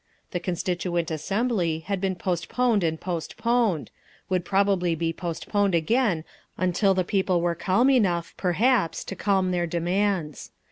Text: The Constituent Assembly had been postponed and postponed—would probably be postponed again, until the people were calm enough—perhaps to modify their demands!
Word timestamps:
The 0.31 0.39
Constituent 0.39 1.11
Assembly 1.11 1.81
had 1.81 2.01
been 2.01 2.15
postponed 2.15 2.83
and 2.83 2.99
postponed—would 2.99 4.43
probably 4.43 4.95
be 4.95 5.13
postponed 5.13 5.75
again, 5.75 6.23
until 6.57 6.95
the 6.95 7.03
people 7.03 7.39
were 7.39 7.53
calm 7.53 7.87
enough—perhaps 7.91 9.03
to 9.03 9.15
modify 9.15 9.51
their 9.51 9.67
demands! 9.67 10.49